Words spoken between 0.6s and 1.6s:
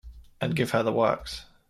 her the works.